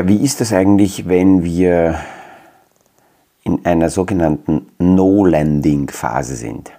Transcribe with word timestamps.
Ja, 0.00 0.08
wie 0.08 0.24
ist 0.24 0.40
das 0.40 0.50
eigentlich, 0.54 1.08
wenn 1.08 1.44
wir 1.44 2.00
in 3.44 3.66
einer 3.66 3.90
sogenannten 3.90 4.64
No-Landing-Phase 4.78 6.36
sind? 6.36 6.70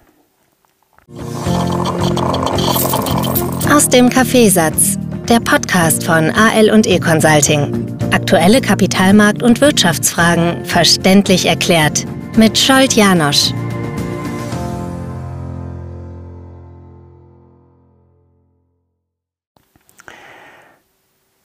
Aus 3.72 3.88
dem 3.88 4.10
Kaffeesatz, 4.10 4.98
der 5.28 5.38
Podcast 5.38 6.02
von 6.02 6.30
AL 6.30 6.68
und 6.72 6.84
E 6.88 6.98
Consulting. 6.98 7.86
Aktuelle 8.10 8.58
Kapitalmarkt- 8.58 9.44
und 9.44 9.60
Wirtschaftsfragen 9.60 10.64
verständlich 10.64 11.46
erklärt 11.46 12.04
mit 12.36 12.58
Scholt 12.58 12.94
Janosch. 12.94 13.52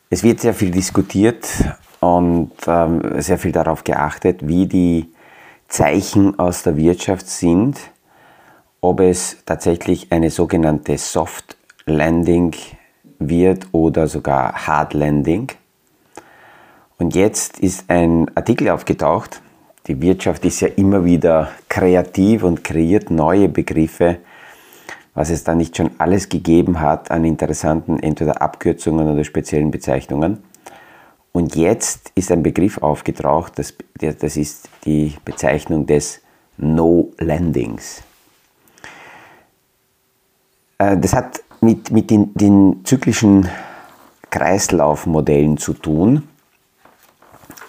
Es 0.09 0.23
wird 0.23 0.39
sehr 0.39 0.53
viel 0.53 0.71
diskutiert 0.71 1.47
und 1.99 2.51
ähm, 2.65 3.01
sehr 3.21 3.37
viel 3.37 3.51
darauf 3.51 3.83
geachtet, 3.83 4.47
wie 4.47 4.65
die 4.65 5.11
Zeichen 5.67 6.39
aus 6.39 6.63
der 6.63 6.77
Wirtschaft 6.77 7.27
sind, 7.27 7.77
ob 8.79 9.01
es 9.01 9.37
tatsächlich 9.45 10.11
eine 10.11 10.29
sogenannte 10.29 10.97
Soft 10.97 11.57
Landing 11.85 12.55
wird 13.19 13.67
oder 13.73 14.07
sogar 14.07 14.67
Hard 14.67 14.93
Landing. 14.93 15.51
Und 16.97 17.13
jetzt 17.13 17.59
ist 17.59 17.89
ein 17.89 18.31
Artikel 18.33 18.69
aufgetaucht. 18.69 19.41
Die 19.87 20.01
Wirtschaft 20.01 20.45
ist 20.45 20.61
ja 20.61 20.69
immer 20.69 21.03
wieder 21.03 21.49
kreativ 21.67 22.43
und 22.43 22.63
kreiert 22.63 23.11
neue 23.11 23.49
Begriffe, 23.49 24.19
was 25.17 25.31
es 25.31 25.43
da 25.43 25.55
nicht 25.55 25.75
schon 25.75 25.89
alles 25.97 26.29
gegeben 26.29 26.79
hat 26.79 27.09
an 27.09 27.25
interessanten 27.25 27.97
entweder 27.97 28.39
Abkürzungen 28.39 29.11
oder 29.11 29.23
speziellen 29.23 29.71
Bezeichnungen. 29.71 30.43
Und 31.31 31.55
jetzt 31.55 32.11
ist 32.13 32.31
ein 32.31 32.43
Begriff 32.43 32.77
aufgetaucht, 32.83 33.57
das, 33.57 33.73
das 33.99 34.37
ist 34.37 34.69
die 34.85 35.15
Bezeichnung 35.25 35.87
des 35.87 36.21
No-Landings. 36.57 38.03
Äh, 40.77 40.97
das 40.97 41.13
hat 41.13 41.41
mit, 41.61 41.89
mit 41.89 42.11
den, 42.11 42.31
den 42.35 42.81
zyklischen 42.83 43.49
Kreislaufmodellen 44.29 45.57
zu 45.57 45.73
tun. 45.73 46.27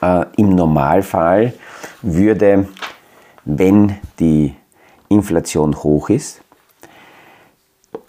Äh, 0.03 0.27
Im 0.37 0.55
Normalfall 0.55 1.55
würde, 2.03 2.69
wenn 3.47 3.95
die 4.19 4.55
Inflation 5.09 5.75
hoch 5.83 6.11
ist, 6.11 6.43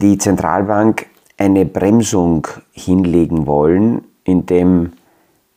die 0.01 0.17
Zentralbank 0.17 1.07
eine 1.37 1.65
Bremsung 1.65 2.47
hinlegen 2.71 3.45
wollen, 3.47 4.01
indem 4.23 4.93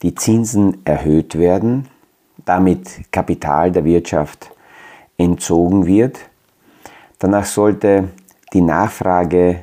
die 0.03 0.15
Zinsen 0.15 0.85
erhöht 0.85 1.39
werden, 1.39 1.87
damit 2.45 3.13
Kapital 3.13 3.71
der 3.71 3.85
Wirtschaft 3.85 4.51
entzogen 5.17 5.87
wird. 5.87 6.19
Danach 7.19 7.45
sollte 7.45 8.09
die 8.53 8.61
Nachfrage 8.61 9.61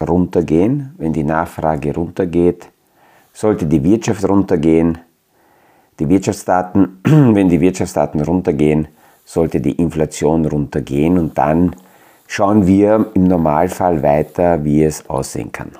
runtergehen. 0.00 0.94
Wenn 0.98 1.12
die 1.12 1.22
Nachfrage 1.22 1.94
runtergeht, 1.94 2.68
sollte 3.32 3.66
die 3.66 3.82
Wirtschaft 3.82 4.28
runtergehen. 4.28 4.98
Die 6.00 6.08
Wirtschaftsdaten, 6.08 7.00
wenn 7.04 7.48
die 7.48 7.60
Wirtschaftsdaten 7.60 8.20
runtergehen, 8.22 8.88
sollte 9.24 9.60
die 9.60 9.72
Inflation 9.72 10.46
runtergehen 10.46 11.16
und 11.16 11.38
dann 11.38 11.74
schauen 12.26 12.66
wir 12.66 13.10
im 13.14 13.24
Normalfall 13.24 14.02
weiter, 14.02 14.64
wie 14.64 14.82
es 14.84 15.08
aussehen 15.08 15.52
kann. 15.52 15.72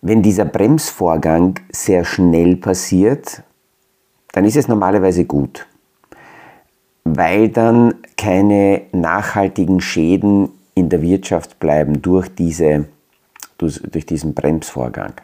Wenn 0.00 0.22
dieser 0.22 0.44
Bremsvorgang 0.44 1.60
sehr 1.72 2.04
schnell 2.04 2.56
passiert, 2.56 3.42
dann 4.32 4.44
ist 4.44 4.56
es 4.56 4.68
normalerweise 4.68 5.24
gut, 5.24 5.66
weil 7.04 7.48
dann 7.48 7.94
keine 8.16 8.82
nachhaltigen 8.92 9.80
Schäden 9.80 10.50
in 10.74 10.88
der 10.88 11.00
Wirtschaft 11.00 11.58
bleiben 11.58 12.02
durch, 12.02 12.28
diese, 12.34 12.86
durch, 13.58 14.06
diesen 14.06 14.34
Bremsvorgang. 14.34 15.14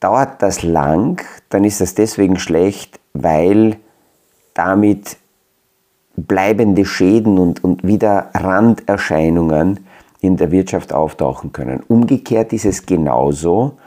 Dauert 0.00 0.42
das 0.42 0.62
lang, 0.62 1.22
dann 1.48 1.64
ist 1.64 1.80
das 1.80 1.94
deswegen 1.94 2.38
schlecht, 2.38 2.98
weil 3.14 3.76
damit 4.52 5.16
bleibende 6.16 6.84
Schäden 6.84 7.38
und, 7.38 7.64
und 7.64 7.86
wieder 7.86 8.30
Randerscheinungen 8.34 9.80
in 10.20 10.36
der 10.36 10.50
Wirtschaft 10.50 10.92
auftauchen 10.92 11.52
können. 11.52 11.82
Umgekehrt 11.88 12.52
ist 12.52 12.64
es 12.64 12.86
genauso, 12.86 13.78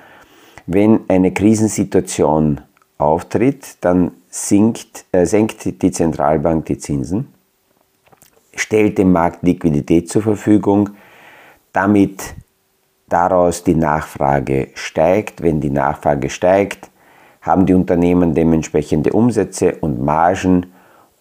wenn 0.68 1.02
eine 1.08 1.32
Krisensituation 1.32 2.62
auftritt, 2.98 3.78
dann 3.82 4.12
sinkt, 4.30 5.06
äh, 5.12 5.26
senkt 5.26 5.82
die 5.82 5.92
Zentralbank 5.92 6.66
die 6.66 6.78
Zinsen, 6.78 7.28
stellt 8.56 8.98
dem 8.98 9.12
Markt 9.12 9.44
Liquidität 9.44 10.10
zur 10.10 10.24
Verfügung, 10.24 10.90
damit 11.72 12.36
daraus 13.08 13.64
die 13.64 13.76
Nachfrage 13.76 14.70
steigt. 14.74 15.42
Wenn 15.42 15.62
die 15.62 15.70
Nachfrage 15.70 16.30
steigt, 16.30 16.90
haben 17.42 17.66
die 17.66 17.74
Unternehmen 17.74 18.34
dementsprechende 18.34 19.14
Umsätze 19.14 19.76
und 19.76 20.04
Margen 20.04 20.66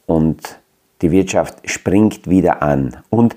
und 0.06 0.58
die 1.04 1.10
Wirtschaft 1.10 1.70
springt 1.70 2.30
wieder 2.30 2.62
an. 2.62 2.96
Und 3.10 3.36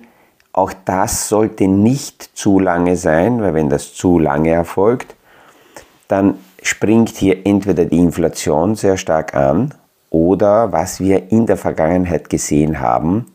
auch 0.53 0.71
das 0.85 1.27
sollte 1.27 1.67
nicht 1.67 2.31
zu 2.33 2.59
lange 2.59 2.95
sein, 2.95 3.41
weil 3.41 3.53
wenn 3.53 3.69
das 3.69 3.93
zu 3.93 4.19
lange 4.19 4.51
erfolgt, 4.51 5.17
dann 6.07 6.35
springt 6.63 7.09
hier 7.09 7.45
entweder 7.45 7.83
die 7.83 7.99
Inflation 7.99 8.75
sehr 8.75 8.95
stark 8.95 9.35
an 9.35 9.73
oder 10.09 10.71
was 10.71 11.01
wir 11.01 11.29
in 11.29 11.45
der 11.45 11.57
Vergangenheit 11.57 12.29
gesehen 12.29 12.79
haben, 12.79 13.25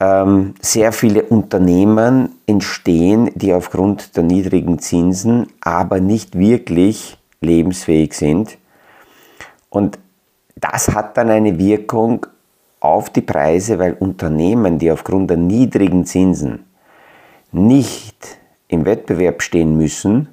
ähm, 0.00 0.54
sehr 0.62 0.92
viele 0.92 1.22
Unternehmen 1.24 2.36
entstehen, 2.46 3.30
die 3.34 3.52
aufgrund 3.52 4.16
der 4.16 4.22
niedrigen 4.22 4.78
Zinsen 4.78 5.48
aber 5.60 6.00
nicht 6.00 6.38
wirklich 6.38 7.18
lebensfähig 7.42 8.14
sind. 8.14 8.56
Und 9.68 9.98
das 10.56 10.88
hat 10.88 11.18
dann 11.18 11.28
eine 11.28 11.58
Wirkung 11.58 12.26
auf 12.84 13.08
die 13.08 13.22
Preise, 13.22 13.78
weil 13.78 13.94
Unternehmen, 13.94 14.78
die 14.78 14.90
aufgrund 14.90 15.30
der 15.30 15.38
niedrigen 15.38 16.04
Zinsen 16.04 16.66
nicht 17.50 18.38
im 18.68 18.84
Wettbewerb 18.84 19.42
stehen 19.42 19.76
müssen, 19.76 20.28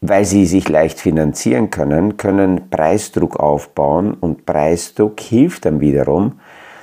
weil 0.00 0.24
sie 0.24 0.46
sich 0.46 0.68
leicht 0.68 0.98
finanzieren 0.98 1.70
können, 1.70 2.16
können 2.16 2.70
Preisdruck 2.70 3.38
aufbauen 3.38 4.14
und 4.14 4.46
Preisdruck 4.46 5.20
hilft 5.20 5.66
dann 5.66 5.80
wiederum, 5.80 6.40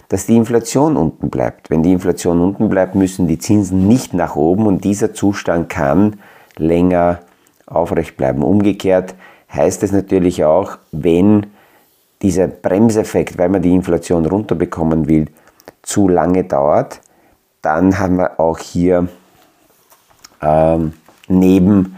dass 0.10 0.28
die 0.28 0.36
Inflation 0.36 0.98
unten 0.98 1.30
bleibt. 1.30 1.72
Wenn 1.72 1.82
die 1.82 1.94
Inflation 1.94 2.40
unten 2.40 2.70
bleibt, 2.70 2.94
müssen 2.94 3.28
die 3.28 3.40
Zinsen 3.40 3.88
nicht 3.88 4.14
nach 4.14 4.36
oben 4.36 4.68
und 4.68 4.84
dieser 4.84 5.14
Zustand 5.14 5.70
kann 5.70 6.18
länger 6.58 7.22
aufrecht 7.66 8.18
bleiben. 8.18 8.44
Umgekehrt 8.44 9.16
heißt 9.52 9.82
es 9.82 9.92
natürlich 9.92 10.44
auch, 10.44 10.78
wenn 10.92 11.48
dieser 12.24 12.48
Bremseffekt, 12.48 13.38
weil 13.38 13.50
man 13.50 13.62
die 13.62 13.74
Inflation 13.74 14.26
runterbekommen 14.26 15.08
will, 15.08 15.28
zu 15.82 16.08
lange 16.08 16.46
dauert, 16.46 17.02
dann 17.62 18.00
haben 18.00 18.18
wir 18.18 18.40
auch 18.40 18.58
hier 18.58 19.08
ähm, 20.42 20.94
neben, 21.28 21.98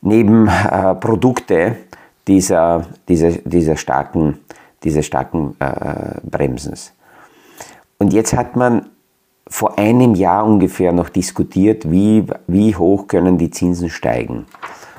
neben 0.00 0.48
äh, 0.48 0.94
Produkte 0.94 1.76
dieser, 2.26 2.86
dieser, 3.08 3.32
dieser 3.32 3.76
starken, 3.76 4.38
dieser 4.82 5.02
starken 5.02 5.56
äh, 5.58 6.20
Bremsens. 6.22 6.92
Und 7.98 8.12
jetzt 8.12 8.34
hat 8.34 8.56
man 8.56 8.90
vor 9.46 9.78
einem 9.78 10.14
Jahr 10.14 10.44
ungefähr 10.44 10.92
noch 10.92 11.08
diskutiert, 11.08 11.90
wie, 11.90 12.24
wie 12.46 12.74
hoch 12.74 13.08
können 13.08 13.38
die 13.38 13.50
Zinsen 13.50 13.90
steigen. 13.90 14.46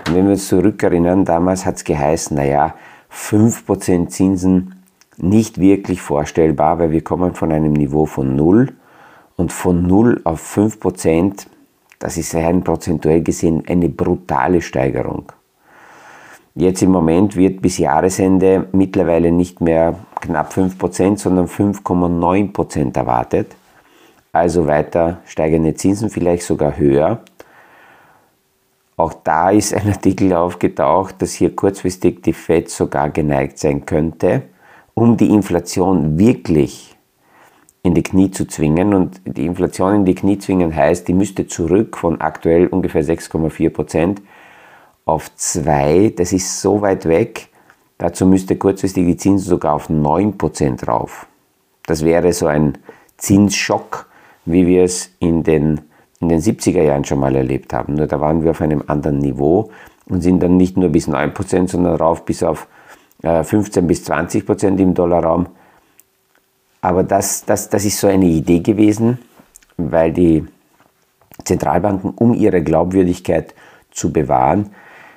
Und 0.08 0.16
wenn 0.16 0.26
wir 0.26 0.34
uns 0.34 0.48
zurückerinnern, 0.48 1.26
damals 1.26 1.66
hat 1.66 1.78
es 1.78 1.84
geheißen, 1.84 2.38
naja, 2.38 2.76
5% 3.16 4.10
Zinsen 4.10 4.76
nicht 5.18 5.60
wirklich 5.60 6.02
vorstellbar, 6.02 6.80
weil 6.80 6.92
wir 6.92 7.04
kommen 7.04 7.34
von 7.34 7.52
einem 7.52 7.74
Niveau 7.74 8.06
von 8.06 8.36
0 8.36 8.74
und 9.38 9.52
von 9.54 9.84
0 9.84 10.22
auf 10.26 10.58
5%, 10.58 11.48
das 12.00 12.18
ist 12.18 12.36
rein 12.36 12.64
prozentuell 12.64 13.22
gesehen 13.22 13.64
eine 13.68 13.90
brutale 13.90 14.62
Steigerung. 14.62 15.32
Jetzt 16.54 16.82
im 16.82 16.92
Moment 16.92 17.36
wird 17.36 17.62
bis 17.62 17.78
Jahresende 17.78 18.68
mittlerweile 18.72 19.32
nicht 19.32 19.60
mehr 19.62 19.96
knapp 20.22 20.54
5%, 20.54 21.18
sondern 21.18 21.48
5,9% 21.48 22.96
erwartet. 22.96 23.56
Also 24.32 24.68
weiter 24.68 25.20
steigende 25.26 25.74
Zinsen, 25.74 26.10
vielleicht 26.10 26.44
sogar 26.44 26.78
höher. 26.78 27.22
Auch 28.98 29.14
da 29.14 29.50
ist 29.50 29.74
ein 29.74 29.88
Artikel 29.90 30.34
aufgetaucht, 30.34 31.22
dass 31.22 31.34
hier 31.34 31.56
kurzfristig 31.56 32.24
die 32.24 32.34
Fed 32.34 32.70
sogar 32.70 33.10
geneigt 33.10 33.60
sein 33.60 33.86
könnte, 33.86 34.44
um 34.94 35.18
die 35.18 35.30
Inflation 35.30 36.18
wirklich 36.18 36.96
in 37.84 37.94
die 37.94 38.04
Knie 38.04 38.32
zu 38.32 38.48
zwingen. 38.48 38.94
Und 38.94 39.22
die 39.26 39.46
Inflation 39.46 39.96
in 39.96 40.06
die 40.06 40.16
Knie 40.16 40.40
zwingen 40.40 40.76
heißt, 40.76 41.08
die 41.08 41.14
müsste 41.14 41.48
zurück 41.48 41.98
von 41.98 42.22
aktuell 42.22 42.68
ungefähr 42.68 43.04
6,4 43.04 43.70
Prozent 43.70 44.22
auf 45.06 45.34
2, 45.36 46.14
das 46.18 46.34
ist 46.34 46.62
so 46.62 46.82
weit 46.82 47.06
weg, 47.06 47.50
dazu 48.00 48.26
müsste 48.26 48.56
kurzfristig 48.56 49.06
die 49.06 49.18
Zinsen 49.18 49.48
sogar 49.48 49.76
auf 49.76 49.90
9% 49.90 50.86
rauf. 50.88 51.28
Das 51.86 52.04
wäre 52.04 52.34
so 52.34 52.48
ein 52.48 52.78
Zinsschock, 53.18 54.10
wie 54.46 54.66
wir 54.66 54.84
es 54.84 55.12
in 55.20 55.44
den, 55.44 55.82
in 56.20 56.30
den 56.30 56.42
70er 56.42 56.82
Jahren 56.82 57.06
schon 57.06 57.20
mal 57.20 57.36
erlebt 57.36 57.74
haben. 57.74 57.96
Nur 57.96 58.08
da 58.08 58.20
waren 58.20 58.44
wir 58.44 58.52
auf 58.52 58.62
einem 58.62 58.84
anderen 58.88 59.20
Niveau 59.20 59.70
und 60.08 60.22
sind 60.22 60.42
dann 60.42 60.58
nicht 60.58 60.78
nur 60.78 60.90
bis 60.90 61.08
9%, 61.08 61.68
sondern 61.68 61.96
rauf 61.96 62.26
bis 62.26 62.44
auf 62.44 62.68
15 63.22 63.84
äh, 63.84 63.88
bis 63.88 64.10
20% 64.10 64.78
im 64.78 64.94
Dollarraum. 64.94 65.48
Aber 66.82 67.04
das, 67.04 67.46
das, 67.46 67.70
das 67.70 67.86
ist 67.86 68.00
so 68.00 68.08
eine 68.08 68.26
Idee 68.26 68.60
gewesen, 68.60 69.18
weil 69.78 70.12
die 70.12 70.46
Zentralbanken, 71.44 72.12
um 72.12 72.34
ihre 72.34 72.62
Glaubwürdigkeit 72.62 73.56
zu 73.92 74.14
bewahren, 74.14 74.72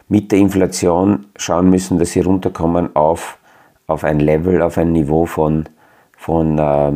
mit 0.09 0.33
der 0.33 0.39
Inflation 0.39 1.27
schauen 1.37 1.69
müssen, 1.69 1.99
dass 1.99 2.13
sie 2.13 2.21
runterkommen 2.21 2.97
auf, 2.97 3.39
auf 3.87 4.05
ein 4.05 4.21
Level, 4.21 4.63
auf 4.63 4.79
ein 4.79 4.93
Niveau 4.93 5.27
von, 5.27 5.69
von 6.17 6.59
äh, 6.59 6.93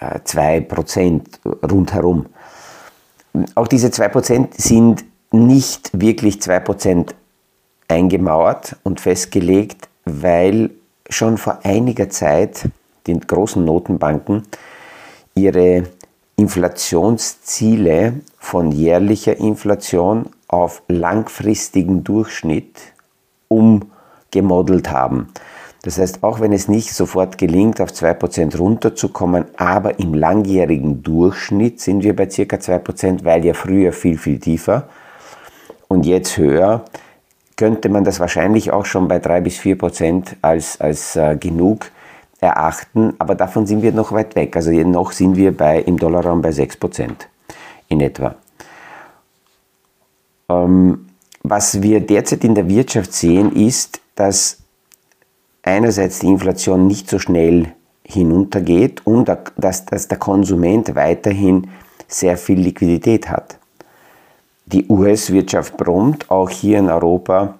2% 0.00 1.20
rundherum. 1.70 2.26
Auch 3.54 3.68
diese 3.68 3.88
2% 3.88 4.48
sind 4.56 5.04
nicht 5.32 5.90
wirklich 5.92 6.36
2% 6.36 7.10
eingemauert 7.88 8.76
und 8.82 9.00
festgelegt, 9.00 9.88
weil 10.04 10.70
schon 11.08 11.38
vor 11.38 11.60
einiger 11.64 12.08
Zeit 12.08 12.68
die 13.06 13.18
großen 13.18 13.64
Notenbanken 13.64 14.42
ihre 15.34 15.84
Inflationsziele 16.36 18.14
von 18.38 18.72
jährlicher 18.72 19.36
Inflation 19.36 20.30
auf 20.48 20.82
langfristigen 20.88 22.04
Durchschnitt 22.04 22.80
umgemodelt 23.48 24.90
haben. 24.90 25.28
Das 25.86 25.98
heißt, 25.98 26.24
auch 26.24 26.40
wenn 26.40 26.52
es 26.52 26.66
nicht 26.66 26.92
sofort 26.92 27.38
gelingt, 27.38 27.80
auf 27.80 27.90
2% 27.90 28.56
runterzukommen, 28.58 29.44
aber 29.56 30.00
im 30.00 30.14
langjährigen 30.14 31.04
Durchschnitt 31.04 31.80
sind 31.80 32.02
wir 32.02 32.16
bei 32.16 32.26
ca. 32.26 32.42
2%, 32.42 33.22
weil 33.22 33.44
ja 33.44 33.54
früher 33.54 33.92
viel, 33.92 34.18
viel 34.18 34.40
tiefer 34.40 34.88
und 35.86 36.04
jetzt 36.04 36.38
höher, 36.38 36.84
könnte 37.56 37.88
man 37.88 38.02
das 38.02 38.18
wahrscheinlich 38.18 38.72
auch 38.72 38.84
schon 38.84 39.06
bei 39.06 39.20
3 39.20 39.42
bis 39.42 39.60
4% 39.60 40.34
als, 40.42 40.80
als 40.80 41.14
äh, 41.14 41.36
genug 41.36 41.92
erachten, 42.40 43.14
aber 43.20 43.36
davon 43.36 43.68
sind 43.68 43.82
wir 43.82 43.92
noch 43.92 44.10
weit 44.10 44.34
weg. 44.34 44.56
Also 44.56 44.72
noch 44.72 45.12
sind 45.12 45.36
wir 45.36 45.56
bei, 45.56 45.78
im 45.78 45.98
Dollarraum 45.98 46.42
bei 46.42 46.50
6% 46.50 47.10
in 47.90 48.00
etwa. 48.00 48.34
Ähm, 50.48 51.06
was 51.44 51.80
wir 51.80 52.00
derzeit 52.00 52.42
in 52.42 52.56
der 52.56 52.68
Wirtschaft 52.68 53.12
sehen, 53.12 53.54
ist, 53.54 54.00
dass 54.16 54.65
einerseits 55.66 56.20
die 56.20 56.28
Inflation 56.28 56.86
nicht 56.86 57.10
so 57.10 57.18
schnell 57.18 57.72
hinuntergeht 58.04 59.04
und 59.04 59.28
dass, 59.56 59.84
dass 59.84 60.08
der 60.08 60.18
Konsument 60.18 60.94
weiterhin 60.94 61.68
sehr 62.06 62.36
viel 62.36 62.60
Liquidität 62.60 63.28
hat. 63.28 63.58
Die 64.66 64.86
US-Wirtschaft 64.88 65.76
brummt, 65.76 66.30
auch 66.30 66.48
hier 66.48 66.78
in 66.78 66.88
Europa 66.88 67.56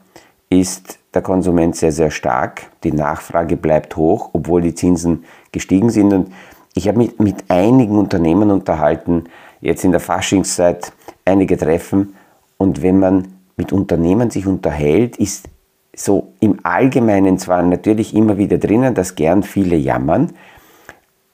ist 0.49 0.99
der 1.15 1.23
Konsument 1.23 1.75
sehr, 1.75 1.93
sehr 1.93 2.11
stark. 2.11 2.71
Die 2.85 2.93
Nachfrage 2.93 3.57
bleibt 3.57 3.97
hoch, 3.97 4.31
obwohl 4.33 4.63
die 4.63 4.75
Zinsen 4.75 5.25
gestiegen 5.51 5.91
sind. 5.91 6.13
Und 6.13 6.33
ich 6.75 6.87
habe 6.87 6.99
mich 6.99 7.19
mit 7.19 7.45
einigen 7.49 7.99
Unternehmen 7.99 8.51
unterhalten, 8.51 9.25
jetzt 9.61 9.85
in 9.85 9.91
der 9.91 10.01
Faschingszeit 10.01 10.93
einige 11.25 11.57
Treffen. 11.57 12.15
Und 12.57 12.83
wenn 12.83 13.01
man 13.01 13.29
mit 13.57 13.73
Unternehmen 13.73 14.31
sich 14.31 14.47
unterhält, 14.47 15.17
ist 15.17 15.49
so 15.97 16.35
im 16.41 16.61
Allgemeinen 16.63 17.39
zwar 17.39 17.63
natürlich 17.63 18.15
immer 18.15 18.39
wieder 18.39 18.59
drinnen, 18.59 18.95
dass 18.95 19.17
gern 19.17 19.43
viele 19.43 19.77
jammern, 19.77 20.33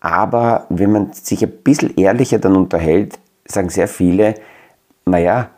aber 0.01 0.67
wenn 0.69 0.93
man 0.93 1.13
sich 1.13 1.43
ein 1.45 1.53
bisschen 1.63 1.97
ehrlicher 1.97 2.39
dann 2.39 2.57
unterhält, 2.57 3.19
sagen 3.45 3.69
sehr 3.69 3.89
viele, 3.89 4.37
naja, 5.05 5.51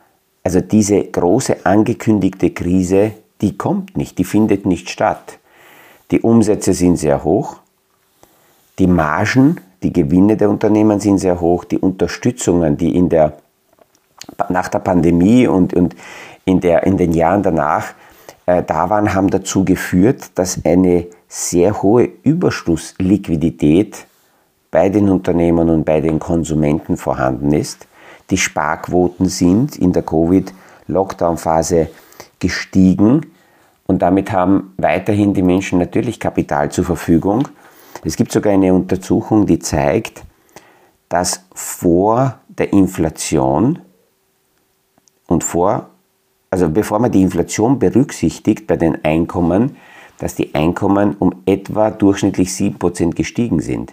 also 0.42 0.60
diese 0.60 1.02
große 1.02 1.64
angekündigte 1.64 2.50
Krise, 2.50 3.12
die 3.40 3.56
kommt 3.56 3.96
nicht, 3.96 4.18
die 4.18 4.24
findet 4.24 4.66
nicht 4.66 4.90
statt. 4.90 5.38
Die 6.10 6.20
Umsätze 6.20 6.74
sind 6.74 6.96
sehr 6.96 7.24
hoch, 7.24 7.56
die 8.78 8.86
Margen, 8.86 9.60
die 9.82 9.92
Gewinne 9.92 10.36
der 10.36 10.50
Unternehmen 10.50 10.98
sind 10.98 11.18
sehr 11.18 11.40
hoch, 11.40 11.64
die 11.64 11.78
Unterstützungen, 11.78 12.76
die 12.76 12.96
in 12.96 13.08
der, 13.08 13.34
nach 14.48 14.68
der 14.68 14.78
Pandemie 14.80 15.46
und, 15.46 15.74
und 15.74 15.94
in, 16.44 16.60
der, 16.60 16.84
in 16.84 16.96
den 16.96 17.12
Jahren 17.12 17.42
danach 17.42 17.94
äh, 18.46 18.62
da 18.62 18.90
waren, 18.90 19.14
haben 19.14 19.30
dazu 19.30 19.64
geführt, 19.64 20.30
dass 20.34 20.64
eine 20.64 21.06
sehr 21.28 21.82
hohe 21.82 22.08
Überschussliquidität 22.22 24.06
bei 24.70 24.88
den 24.88 25.08
Unternehmen 25.08 25.68
und 25.70 25.84
bei 25.84 26.00
den 26.00 26.18
Konsumenten 26.18 26.96
vorhanden 26.96 27.52
ist. 27.52 27.86
Die 28.30 28.36
Sparquoten 28.36 29.28
sind 29.28 29.76
in 29.76 29.92
der 29.92 30.02
Covid-Lockdown-Phase 30.02 31.88
gestiegen 32.38 33.26
und 33.86 34.02
damit 34.02 34.32
haben 34.32 34.74
weiterhin 34.76 35.34
die 35.34 35.42
Menschen 35.42 35.78
natürlich 35.78 36.18
Kapital 36.18 36.70
zur 36.70 36.84
Verfügung. 36.84 37.48
Es 38.04 38.16
gibt 38.16 38.32
sogar 38.32 38.52
eine 38.52 38.74
Untersuchung, 38.74 39.46
die 39.46 39.58
zeigt, 39.58 40.24
dass 41.08 41.44
vor 41.54 42.38
der 42.48 42.72
Inflation 42.72 43.78
und 45.26 45.44
vor 45.44 45.90
also 46.54 46.70
bevor 46.70 47.00
man 47.00 47.10
die 47.10 47.22
Inflation 47.22 47.80
berücksichtigt 47.80 48.68
bei 48.68 48.76
den 48.76 49.04
Einkommen, 49.04 49.76
dass 50.18 50.36
die 50.36 50.54
Einkommen 50.54 51.16
um 51.18 51.42
etwa 51.46 51.90
durchschnittlich 51.90 52.50
7% 52.50 53.16
gestiegen 53.16 53.58
sind. 53.58 53.92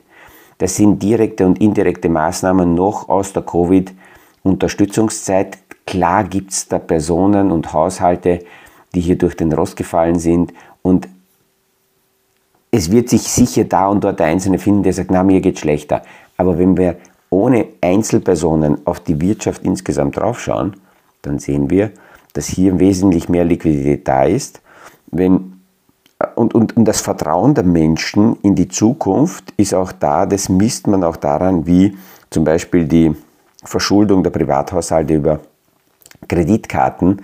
Das 0.59 0.75
sind 0.75 1.01
direkte 1.01 1.47
und 1.47 1.59
indirekte 1.59 2.07
Maßnahmen 2.07 2.75
noch 2.75 3.09
aus 3.09 3.33
der 3.33 3.41
Covid-Unterstützungszeit. 3.41 5.57
Klar 5.87 6.25
gibt 6.25 6.51
es 6.51 6.67
da 6.67 6.77
Personen 6.77 7.51
und 7.51 7.73
Haushalte, 7.73 8.45
die 8.93 9.01
hier 9.01 9.17
durch 9.17 9.35
den 9.35 9.51
Rost 9.51 9.75
gefallen 9.75 10.19
sind 10.19 10.53
und 10.83 11.09
es 12.69 12.91
wird 12.91 13.09
sich 13.09 13.23
sicher 13.23 13.63
da 13.63 13.87
und 13.87 14.03
dort 14.03 14.19
der 14.19 14.27
Einzelne 14.27 14.59
finden, 14.59 14.83
der 14.83 14.93
sagt, 14.93 15.09
na, 15.09 15.23
mir 15.23 15.41
geht 15.41 15.57
schlechter. 15.57 16.03
Aber 16.37 16.59
wenn 16.59 16.77
wir 16.77 16.97
ohne 17.31 17.69
Einzelpersonen 17.81 18.85
auf 18.85 18.99
die 18.99 19.19
Wirtschaft 19.19 19.63
insgesamt 19.63 20.17
draufschauen, 20.17 20.75
dann 21.23 21.39
sehen 21.39 21.71
wir, 21.71 21.91
dass 22.33 22.47
hier 22.47 22.79
wesentlich 22.79 23.29
mehr 23.29 23.45
Liquidität 23.45 24.07
da 24.07 24.23
ist. 24.23 24.61
Wenn, 25.07 25.61
und, 26.35 26.53
und, 26.53 26.77
und 26.77 26.85
das 26.85 27.01
Vertrauen 27.01 27.53
der 27.53 27.63
Menschen 27.63 28.37
in 28.41 28.55
die 28.55 28.67
Zukunft 28.67 29.53
ist 29.57 29.73
auch 29.73 29.91
da, 29.91 30.25
das 30.25 30.49
misst 30.49 30.87
man 30.87 31.03
auch 31.03 31.17
daran, 31.17 31.65
wie 31.65 31.97
zum 32.29 32.43
Beispiel 32.43 32.85
die 32.85 33.15
Verschuldung 33.63 34.23
der 34.23 34.31
Privathaushalte 34.31 35.13
über 35.15 35.39
Kreditkarten 36.27 37.21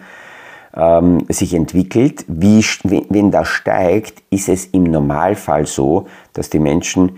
ähm, 0.76 1.26
sich 1.30 1.54
entwickelt. 1.54 2.26
Wie, 2.28 2.64
wenn 2.84 3.32
das 3.32 3.48
steigt, 3.48 4.22
ist 4.30 4.50
es 4.50 4.66
im 4.66 4.84
Normalfall 4.84 5.66
so, 5.66 6.08
dass 6.34 6.50
die 6.50 6.60
Menschen 6.60 7.18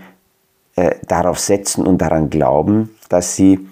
äh, 0.76 0.96
darauf 1.06 1.38
setzen 1.38 1.86
und 1.86 1.98
daran 1.98 2.30
glauben, 2.30 2.90
dass 3.08 3.36
sie 3.36 3.66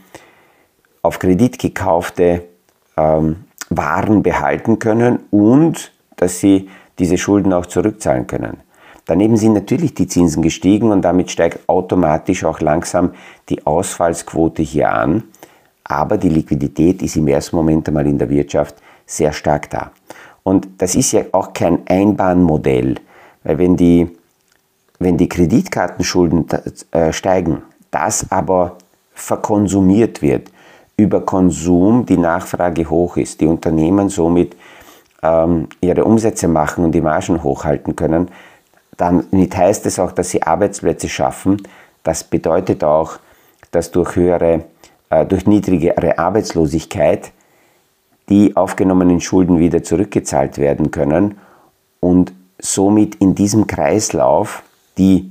auf 1.03 1.19
Kredit 1.19 1.59
gekaufte 1.59 2.45
ähm, 2.97 3.45
waren 3.71 4.23
behalten 4.23 4.79
können 4.79 5.21
und 5.31 5.93
dass 6.17 6.41
sie 6.41 6.69
diese 6.99 7.19
Schulden 7.19 7.53
auch 7.53 7.67
zurückzahlen 7.67 8.27
können. 8.27 8.59
Daneben 9.07 9.37
sind 9.37 9.55
natürlich 9.55 9.95
die 9.95 10.07
Zinsen 10.07 10.43
gestiegen 10.43 10.91
und 10.91 11.03
damit 11.03 11.31
steigt 11.31 11.67
automatisch 11.69 12.45
auch 12.45 12.61
langsam 12.61 13.13
die 13.49 13.67
Ausfallsquote 13.67 14.63
hier 14.63 14.93
an. 14.93 15.23
Aber 15.85 16.19
die 16.19 16.29
Liquidität 16.29 17.01
ist 17.01 17.17
im 17.17 17.29
ersten 17.29 17.57
Moment 17.57 17.89
einmal 17.89 18.07
in 18.07 18.19
der 18.19 18.29
Wirtschaft 18.29 18.77
sehr 19.07 19.33
stark 19.33 19.71
da. 19.71 19.93
Und 20.43 20.69
das 20.77 20.95
ist 20.95 21.13
ja 21.13 21.23
auch 21.33 21.55
kein 21.55 21.87
Einbahnmodell, 21.87 22.97
weil 23.45 23.59
wenn 23.59 23.77
die, 23.77 24.09
wenn 24.99 25.17
die 25.17 25.29
Kreditkartenschulden 25.29 26.47
äh, 26.91 27.13
steigen, 27.13 27.63
das 27.91 28.31
aber 28.31 28.77
verkonsumiert 29.15 30.21
wird, 30.21 30.51
über 30.99 31.21
Konsum 31.25 32.05
die 32.05 32.19
Nachfrage 32.19 32.91
hoch 32.91 33.17
ist, 33.17 33.41
die 33.41 33.47
Unternehmen 33.47 34.11
somit 34.11 34.57
ähm, 35.23 35.69
ihre 35.81 36.05
Umsätze 36.05 36.49
machen 36.49 36.85
und 36.85 36.93
die 36.93 37.01
Margen 37.01 37.43
hochhalten 37.43 37.97
können, 37.97 38.29
damit 38.97 39.57
heißt 39.57 39.87
es 39.87 39.99
auch, 39.99 40.13
dass 40.13 40.31
sie 40.31 40.43
Arbeitsplätze 40.43 41.09
schaffen. 41.09 41.63
Das 42.03 42.25
bedeutet 42.25 42.83
auch, 42.83 43.19
dass 43.71 43.93
durch 43.93 44.17
höhere, 44.17 44.65
äh, 45.09 45.25
durch 45.25 45.47
niedrigere 45.47 46.19
Arbeitslosigkeit 46.19 47.33
die 48.29 48.57
aufgenommenen 48.57 49.21
Schulden 49.21 49.61
wieder 49.61 49.83
zurückgezahlt 49.83 50.59
werden 50.59 50.91
können 50.91 51.39
und 52.01 52.33
somit 52.59 53.15
in 53.17 53.37
diesem 53.37 53.69
Kreislauf 53.69 54.65
die 54.99 55.31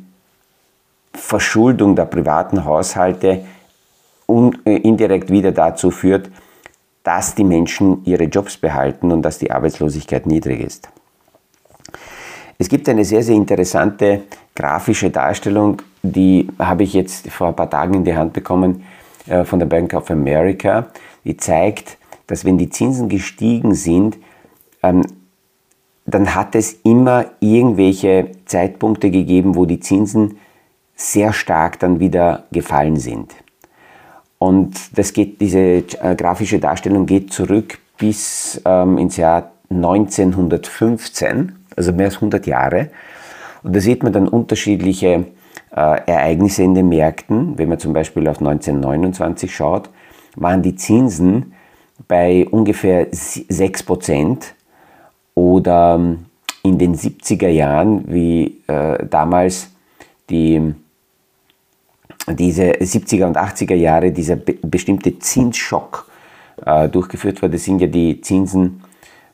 Verschuldung 1.14 1.96
der 1.96 2.06
privaten 2.06 2.64
Haushalte 2.64 3.44
und 4.28 4.60
äh, 4.66 4.76
indirekt 4.76 5.32
wieder 5.32 5.52
dazu 5.52 5.90
führt, 5.90 6.30
dass 7.04 7.34
die 7.34 7.44
Menschen 7.44 8.04
ihre 8.06 8.26
Jobs 8.26 8.58
behalten 8.58 9.12
und 9.12 9.24
dass 9.24 9.40
die 9.40 9.50
Arbeitslosigkeit 9.50 10.28
niedrig 10.28 10.60
ist. 10.60 10.90
Es 12.60 12.70
gibt 12.70 12.88
eine 12.90 13.06
sehr, 13.06 13.24
sehr 13.24 13.36
interessante 13.36 14.24
grafische 14.54 15.10
Darstellung, 15.10 15.82
die 16.04 16.48
habe 16.60 16.84
ich 16.84 16.94
jetzt 16.94 17.30
vor 17.30 17.48
ein 17.48 17.56
paar 17.56 17.70
Tagen 17.70 17.94
in 17.96 18.04
die 18.04 18.16
Hand 18.16 18.34
bekommen 18.34 18.84
äh, 19.28 19.44
von 19.44 19.60
der 19.60 19.68
Bank 19.68 19.94
of 19.94 20.10
America. 20.12 20.88
Die 21.24 21.38
zeigt, 21.38 21.98
dass 22.28 22.46
wenn 22.46 22.58
die 22.58 22.70
Zinsen 22.70 23.10
gestiegen 23.10 23.74
sind, 23.74 24.18
ähm, 24.84 25.04
dann 26.06 26.36
hat 26.36 26.56
es 26.56 26.74
immer 26.84 27.26
irgendwelche 27.40 28.32
Zeitpunkte 28.46 29.12
gegeben, 29.12 29.56
wo 29.56 29.66
die 29.66 29.80
Zinsen 29.80 30.38
sehr 30.96 31.34
stark 31.34 31.80
dann 31.80 32.00
wieder 32.00 32.46
gefallen 32.52 32.98
sind. 32.98 33.36
Und 34.40 34.76
das 34.98 35.14
geht, 35.14 35.42
diese 35.42 35.60
äh, 35.60 36.16
grafische 36.16 36.60
Darstellung 36.60 37.06
geht 37.06 37.34
zurück 37.34 37.80
bis 37.98 38.62
ähm, 38.66 38.98
ins 38.98 39.18
Jahr 39.18 39.52
1915, 39.70 41.56
also 41.76 41.92
mehr 41.92 42.06
als 42.06 42.16
100 42.16 42.46
Jahre. 42.46 42.90
Und 43.64 43.76
da 43.76 43.80
sieht 43.80 44.04
man 44.04 44.14
dann 44.14 44.28
unterschiedliche 44.28 45.26
äh, 45.76 46.02
Ereignisse 46.06 46.64
in 46.64 46.76
den 46.76 46.90
Märkten. 46.90 47.58
Wenn 47.58 47.70
man 47.70 47.80
zum 47.80 47.94
Beispiel 47.94 48.28
auf 48.28 48.40
1929 48.40 49.54
schaut, 49.54 49.90
waren 50.36 50.62
die 50.62 50.76
Zinsen 50.76 51.54
bei 52.08 52.46
ungefähr 52.50 53.08
6 53.12 53.84
Prozent 53.84 54.54
oder 55.34 55.96
ähm, 55.96 56.26
in 56.64 56.78
den 56.78 56.96
70er 56.96 57.48
Jahren, 57.48 58.04
wie 58.08 58.62
äh, 58.68 59.06
damals 59.08 59.72
die, 60.30 60.74
diese 62.28 62.72
70er 62.72 63.26
und 63.26 63.38
80er 63.38 63.76
Jahre, 63.76 64.12
dieser 64.12 64.36
be 64.36 64.54
bestimmte 64.54 65.18
Zinsschock 65.20 66.08
äh, 66.66 66.90
durchgeführt 66.90 67.42
wurde, 67.42 67.58
sind 67.58 67.82
ja 67.82 67.88
die 67.88 68.22
Zinsen 68.22 68.82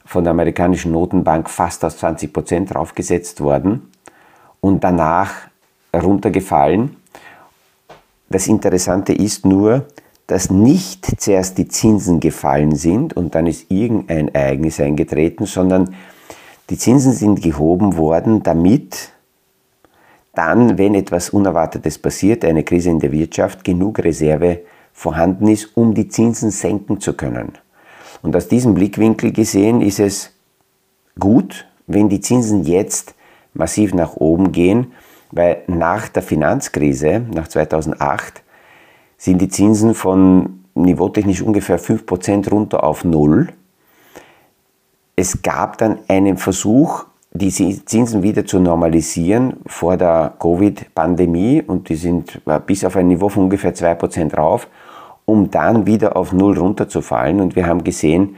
von 0.06 0.24
der 0.24 0.32
amerikanischen 0.32 0.92
Notenbank 0.92 1.50
fast 1.50 1.84
auf 1.86 1.98
20 1.98 2.32
Prozent 2.32 2.74
draufgesetzt 2.74 3.42
worden 3.42 3.90
und 4.62 4.84
danach 4.84 5.34
runtergefallen. 5.94 6.96
Das 8.30 8.48
Interessante 8.48 9.14
ist 9.14 9.46
nur, 9.46 9.86
dass 10.28 10.50
nicht 10.50 11.20
zuerst 11.20 11.58
die 11.58 11.68
Zinsen 11.68 12.20
gefallen 12.20 12.76
sind 12.76 13.16
und 13.16 13.36
dann 13.36 13.46
ist 13.48 13.70
irgendein 13.70 14.30
Ereignis 14.30 14.80
eingetreten, 14.80 15.46
sondern 15.46 15.96
die 16.70 16.78
Zinsen 16.78 17.12
sind 17.12 17.42
gehoben 17.42 17.98
worden, 17.98 18.42
damit 18.42 19.12
dann, 20.34 20.78
wenn 20.78 20.96
etwas 20.96 21.30
Unerwartetes 21.30 22.00
passiert, 22.00 22.44
eine 22.44 22.64
Krise 22.64 22.90
in 22.90 23.00
der 23.00 23.12
Wirtschaft, 23.12 23.64
genug 23.64 24.00
Reserve 24.00 24.62
vorhanden 24.92 25.48
ist, 25.48 25.76
um 25.78 25.94
die 25.94 26.08
Zinsen 26.08 26.52
senken 26.52 27.00
zu 27.00 27.14
können. 27.14 27.54
Und 28.22 28.36
aus 28.36 28.48
diesem 28.48 28.74
Blickwinkel 28.74 29.32
gesehen 29.32 29.82
ist 29.82 30.00
es 30.00 30.32
gut, 31.20 31.68
wenn 31.88 32.10
die 32.10 32.22
Zinsen 32.22 32.64
jetzt 32.64 33.16
massiv 33.54 33.94
nach 33.94 34.16
oben 34.16 34.52
gehen, 34.52 34.94
weil 35.32 35.64
nach 35.68 36.08
der 36.10 36.24
Finanzkrise, 36.24 37.22
nach 37.34 37.48
2008, 37.48 38.44
sind 39.18 39.40
die 39.40 39.50
Zinsen 39.50 39.94
von 39.94 40.64
niveautechnisch 40.76 41.42
ungefähr 41.42 41.80
5% 41.80 42.50
runter 42.50 42.84
auf 42.84 43.04
Null. 43.04 43.50
Es 45.16 45.42
gab 45.42 45.78
dann 45.78 46.00
einen 46.08 46.38
Versuch, 46.38 47.06
die 47.34 47.52
Zinsen 47.52 48.22
wieder 48.22 48.46
zu 48.46 48.60
normalisieren 48.60 49.58
vor 49.66 49.98
der 49.98 50.34
Covid-Pandemie 50.40 51.64
und 51.66 51.90
die 51.90 51.96
sind 51.96 52.40
äh, 52.46 52.60
bis 52.60 52.86
auf 52.86 52.96
ein 52.96 53.08
Niveau 53.08 53.30
von 53.30 53.46
ungefähr 53.46 53.74
2% 53.74 54.36
rauf, 54.36 54.68
um 55.26 55.50
dann 55.50 55.88
wieder 55.88 56.16
auf 56.16 56.32
Null 56.32 56.58
runterzufallen. 56.58 57.42
Und 57.42 57.56
wir 57.56 57.66
haben 57.66 57.84
gesehen, 57.84 58.36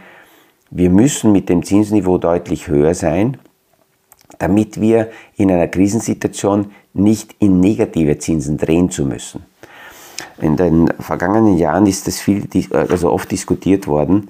wir 0.71 0.89
müssen 0.89 1.33
mit 1.33 1.49
dem 1.49 1.63
Zinsniveau 1.63 2.17
deutlich 2.17 2.69
höher 2.69 2.93
sein, 2.93 3.37
damit 4.39 4.79
wir 4.79 5.09
in 5.35 5.51
einer 5.51 5.67
Krisensituation 5.67 6.71
nicht 6.93 7.35
in 7.39 7.59
negative 7.59 8.17
Zinsen 8.17 8.57
drehen 8.57 8.89
zu 8.89 9.05
müssen. 9.05 9.45
In 10.41 10.55
den 10.55 10.87
vergangenen 10.99 11.57
Jahren 11.57 11.85
ist 11.85 12.07
das 12.07 12.19
viel, 12.19 12.47
also 12.71 13.11
oft 13.11 13.29
diskutiert 13.29 13.87
worden, 13.87 14.29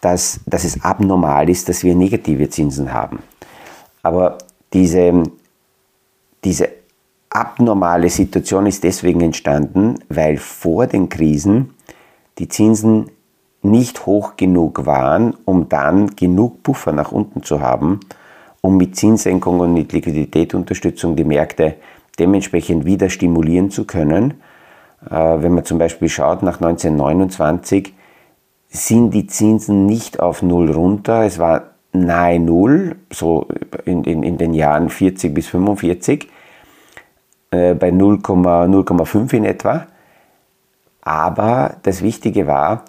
dass, 0.00 0.40
dass 0.46 0.64
es 0.64 0.82
abnormal 0.82 1.50
ist, 1.50 1.68
dass 1.68 1.84
wir 1.84 1.94
negative 1.94 2.48
Zinsen 2.48 2.92
haben. 2.92 3.20
Aber 4.02 4.38
diese, 4.72 5.22
diese 6.44 6.68
abnormale 7.30 8.08
Situation 8.10 8.66
ist 8.66 8.84
deswegen 8.84 9.20
entstanden, 9.20 9.96
weil 10.08 10.36
vor 10.36 10.86
den 10.86 11.08
Krisen 11.08 11.74
die 12.38 12.48
Zinsen 12.48 13.10
nicht 13.62 14.06
hoch 14.06 14.36
genug 14.36 14.86
waren, 14.86 15.36
um 15.44 15.68
dann 15.68 16.14
genug 16.14 16.62
Puffer 16.62 16.92
nach 16.92 17.12
unten 17.12 17.42
zu 17.42 17.60
haben, 17.60 18.00
um 18.60 18.76
mit 18.76 18.96
Zinssenkung 18.96 19.60
und 19.60 19.74
mit 19.74 19.92
Liquiditätsunterstützung 19.92 21.16
die 21.16 21.24
Märkte 21.24 21.74
dementsprechend 22.18 22.84
wieder 22.84 23.10
stimulieren 23.10 23.70
zu 23.70 23.84
können 23.84 24.34
äh, 25.06 25.14
wenn 25.14 25.54
man 25.54 25.64
zum 25.64 25.78
Beispiel 25.78 26.08
schaut, 26.08 26.42
nach 26.42 26.60
1929 26.60 27.94
sind 28.68 29.12
die 29.12 29.26
Zinsen 29.26 29.86
nicht 29.86 30.20
auf 30.20 30.42
Null 30.42 30.70
runter. 30.70 31.24
Es 31.24 31.38
war 31.38 31.70
nahe 31.92 32.38
Null, 32.38 32.96
so 33.10 33.46
in, 33.84 34.04
in, 34.04 34.22
in 34.22 34.38
den 34.38 34.54
Jahren 34.54 34.88
40 34.90 35.34
bis 35.34 35.48
45, 35.48 36.28
äh, 37.50 37.74
bei 37.74 37.88
0,5 37.88 39.32
in 39.34 39.44
etwa. 39.44 39.86
Aber 41.00 41.76
das 41.82 42.02
Wichtige 42.02 42.46
war, 42.46 42.84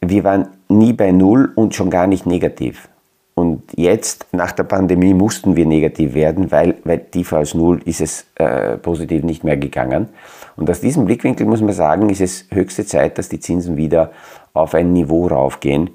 wir 0.00 0.24
waren 0.24 0.48
nie 0.68 0.92
bei 0.92 1.12
Null 1.12 1.52
und 1.54 1.74
schon 1.74 1.90
gar 1.90 2.06
nicht 2.06 2.26
negativ. 2.26 2.88
Und 3.34 3.62
jetzt, 3.74 4.26
nach 4.32 4.52
der 4.52 4.62
Pandemie, 4.62 5.12
mussten 5.12 5.56
wir 5.56 5.66
negativ 5.66 6.14
werden, 6.14 6.52
weil, 6.52 6.76
weil 6.84 7.00
tiefer 7.00 7.38
als 7.38 7.54
Null 7.54 7.80
ist 7.84 8.00
es 8.00 8.26
äh, 8.36 8.76
positiv 8.78 9.24
nicht 9.24 9.42
mehr 9.42 9.56
gegangen. 9.56 10.08
Und 10.56 10.70
aus 10.70 10.80
diesem 10.80 11.04
Blickwinkel 11.04 11.46
muss 11.46 11.60
man 11.60 11.72
sagen, 11.72 12.10
ist 12.10 12.20
es 12.20 12.46
höchste 12.50 12.86
Zeit, 12.86 13.18
dass 13.18 13.28
die 13.28 13.40
Zinsen 13.40 13.76
wieder 13.76 14.12
auf 14.52 14.74
ein 14.74 14.92
Niveau 14.92 15.26
raufgehen, 15.26 15.90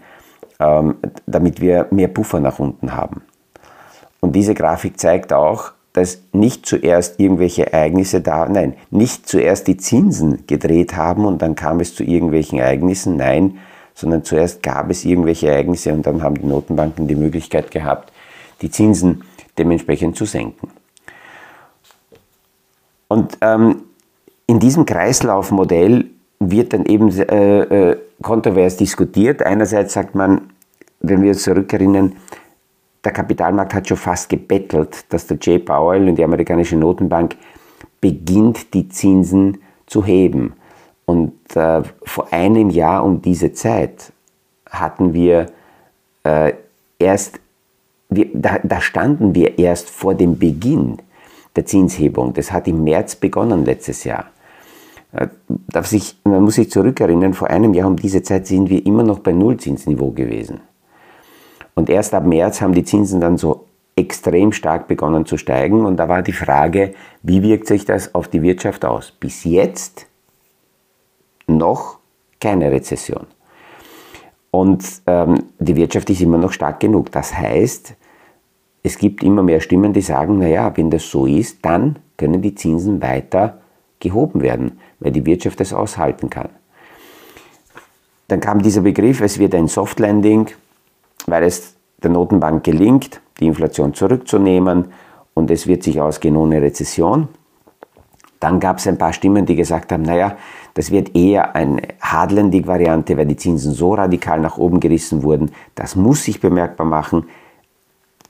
damit 0.59 1.61
wir 1.61 1.87
mehr 1.89 2.09
Puffer 2.09 2.39
nach 2.39 2.59
unten 2.59 2.93
haben. 2.93 3.21
Und 4.19 4.35
diese 4.35 4.53
Grafik 4.53 4.99
zeigt 4.99 5.31
auch, 5.31 5.71
dass 5.93 6.21
nicht 6.33 6.65
zuerst 6.65 7.19
irgendwelche 7.19 7.71
Ereignisse 7.71 8.21
da, 8.21 8.47
nein, 8.47 8.75
nicht 8.91 9.27
zuerst 9.27 9.67
die 9.67 9.77
Zinsen 9.77 10.45
gedreht 10.45 10.95
haben 10.95 11.25
und 11.25 11.41
dann 11.41 11.55
kam 11.55 11.79
es 11.79 11.95
zu 11.95 12.03
irgendwelchen 12.03 12.59
Ereignissen, 12.59 13.15
nein, 13.17 13.57
sondern 13.95 14.23
zuerst 14.23 14.61
gab 14.61 14.89
es 14.91 15.03
irgendwelche 15.03 15.49
Ereignisse 15.49 15.93
und 15.93 16.05
dann 16.05 16.21
haben 16.21 16.35
die 16.35 16.45
Notenbanken 16.45 17.07
die 17.07 17.15
Möglichkeit 17.15 17.71
gehabt, 17.71 18.11
die 18.61 18.69
Zinsen 18.69 19.23
dementsprechend 19.57 20.15
zu 20.15 20.25
senken. 20.25 20.69
Und 23.07 23.37
ähm, 23.41 23.83
in 24.45 24.59
diesem 24.59 24.85
Kreislaufmodell 24.85 26.05
wird 26.39 26.73
dann 26.73 26.85
eben 26.85 27.09
äh, 27.09 27.91
äh, 27.91 27.97
kontrovers 28.21 28.77
diskutiert. 28.77 29.43
Einerseits 29.43 29.93
sagt 29.93 30.15
man, 30.15 30.49
wenn 31.01 31.21
wir 31.21 31.29
uns 31.29 31.43
zurückerinnern, 31.43 32.15
der 33.03 33.11
Kapitalmarkt 33.11 33.73
hat 33.73 33.87
schon 33.87 33.97
fast 33.97 34.29
gebettelt, 34.29 35.05
dass 35.09 35.27
der 35.27 35.37
Jay 35.41 35.59
Powell 35.59 36.07
und 36.07 36.15
die 36.15 36.23
amerikanische 36.23 36.75
Notenbank 36.75 37.35
beginnt, 38.01 38.73
die 38.73 38.89
Zinsen 38.89 39.59
zu 39.85 40.05
heben. 40.05 40.53
Und 41.05 41.33
äh, 41.55 41.81
vor 42.03 42.31
einem 42.31 42.69
Jahr 42.69 43.03
um 43.03 43.21
diese 43.21 43.53
Zeit 43.53 44.11
hatten 44.69 45.13
wir 45.13 45.47
äh, 46.23 46.53
erst, 46.99 47.39
wir, 48.09 48.27
da, 48.33 48.59
da 48.63 48.81
standen 48.81 49.33
wir 49.33 49.57
erst 49.57 49.89
vor 49.89 50.13
dem 50.13 50.37
Beginn 50.37 50.97
der 51.55 51.65
Zinshebung. 51.65 52.33
Das 52.33 52.51
hat 52.51 52.67
im 52.67 52.83
März 52.83 53.15
begonnen 53.15 53.65
letztes 53.65 54.03
Jahr. 54.03 54.25
Äh, 55.11 55.27
darf 55.67 55.87
sich, 55.87 56.17
man 56.23 56.43
muss 56.43 56.55
sich 56.55 56.69
zurückerinnern, 56.69 57.33
vor 57.33 57.49
einem 57.49 57.73
Jahr 57.73 57.87
um 57.87 57.95
diese 57.95 58.21
Zeit 58.21 58.47
sind 58.47 58.69
wir 58.69 58.85
immer 58.85 59.03
noch 59.03 59.19
bei 59.19 59.31
Nullzinsniveau 59.31 60.11
gewesen. 60.11 60.61
Und 61.75 61.89
erst 61.89 62.13
ab 62.13 62.25
März 62.25 62.61
haben 62.61 62.73
die 62.73 62.83
Zinsen 62.83 63.21
dann 63.21 63.37
so 63.37 63.65
extrem 63.95 64.51
stark 64.51 64.87
begonnen 64.87 65.25
zu 65.25 65.37
steigen. 65.37 65.85
Und 65.85 65.97
da 65.97 66.07
war 66.07 66.21
die 66.21 66.33
Frage, 66.33 66.93
wie 67.23 67.41
wirkt 67.41 67.67
sich 67.67 67.85
das 67.85 68.13
auf 68.15 68.27
die 68.27 68.41
Wirtschaft 68.41 68.85
aus? 68.85 69.11
Bis 69.11 69.43
jetzt 69.43 70.05
noch 71.47 71.97
keine 72.39 72.71
Rezession. 72.71 73.27
Und 74.51 74.83
ähm, 75.05 75.43
die 75.59 75.75
Wirtschaft 75.75 76.09
ist 76.09 76.21
immer 76.21 76.37
noch 76.37 76.51
stark 76.51 76.79
genug. 76.79 77.11
Das 77.11 77.35
heißt, 77.35 77.95
es 78.83 78.97
gibt 78.97 79.23
immer 79.23 79.43
mehr 79.43 79.59
Stimmen, 79.59 79.93
die 79.93 80.01
sagen, 80.01 80.39
naja, 80.39 80.71
wenn 80.75 80.89
das 80.89 81.09
so 81.09 81.25
ist, 81.25 81.63
dann 81.63 81.97
können 82.17 82.41
die 82.41 82.55
Zinsen 82.55 83.01
weiter 83.01 83.61
gehoben 83.99 84.41
werden 84.41 84.79
weil 84.99 85.11
die 85.11 85.25
Wirtschaft 85.25 85.61
es 85.61 85.73
aushalten 85.73 86.29
kann. 86.29 86.49
Dann 88.27 88.39
kam 88.39 88.61
dieser 88.61 88.81
Begriff, 88.81 89.21
es 89.21 89.39
wird 89.39 89.55
ein 89.55 89.67
Soft 89.67 89.99
Landing, 89.99 90.47
weil 91.25 91.43
es 91.43 91.75
der 92.01 92.11
Notenbank 92.11 92.63
gelingt, 92.63 93.21
die 93.39 93.47
Inflation 93.47 93.93
zurückzunehmen 93.93 94.85
und 95.33 95.49
es 95.51 95.67
wird 95.67 95.83
sich 95.83 95.99
ausgehen 95.99 96.35
ohne 96.35 96.61
Rezession. 96.61 97.27
Dann 98.39 98.59
gab 98.59 98.77
es 98.77 98.87
ein 98.87 98.97
paar 98.97 99.11
Stimmen, 99.11 99.45
die 99.45 99.55
gesagt 99.55 99.91
haben, 99.91 100.03
naja, 100.03 100.37
das 100.73 100.91
wird 100.91 101.15
eher 101.15 101.55
eine 101.55 101.81
Hardlanding-Variante, 101.99 103.17
weil 103.17 103.25
die 103.25 103.35
Zinsen 103.35 103.73
so 103.73 103.95
radikal 103.95 104.39
nach 104.39 104.57
oben 104.57 104.79
gerissen 104.79 105.23
wurden. 105.23 105.51
Das 105.75 105.95
muss 105.95 106.23
sich 106.23 106.39
bemerkbar 106.39 106.85
machen. 106.85 107.25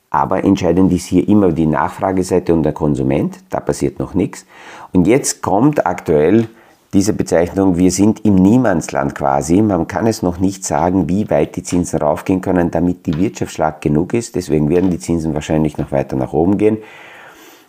Aber 0.09 0.43
entscheidend 0.43 0.91
ist 0.91 1.05
hier 1.05 1.27
immer 1.27 1.51
die 1.51 1.67
Nachfrageseite 1.67 2.53
und 2.53 2.63
der 2.63 2.73
Konsument. 2.73 3.38
Da 3.51 3.59
passiert 3.59 3.99
noch 3.99 4.15
nichts. 4.15 4.47
Und 4.93 5.05
jetzt 5.05 5.43
kommt 5.43 5.85
aktuell 5.85 6.47
diese 6.93 7.13
Bezeichnung, 7.13 7.77
wir 7.77 7.91
sind 7.91 8.25
im 8.25 8.36
Niemandsland 8.36 9.13
quasi. 9.13 9.62
Man 9.62 9.88
kann 9.88 10.08
es 10.08 10.24
noch 10.24 10.39
nicht 10.39 10.65
sagen, 10.65 11.08
wie 11.08 11.29
weit 11.29 11.55
die 11.55 11.63
Zinsen 11.63 12.00
raufgehen 12.00 12.41
können, 12.41 12.72
damit 12.72 13.05
die 13.05 13.17
Wirtschaft 13.17 13.53
stark 13.53 13.81
genug 13.81 14.13
ist. 14.13 14.36
Deswegen 14.36 14.69
werden 14.69 14.89
die 14.89 15.00
Zinsen 15.00 15.34
wahrscheinlich 15.36 15.77
noch 15.77 15.91
weiter 15.91 16.15
nach 16.15 16.34
oben 16.34 16.58
gehen. 16.58 16.79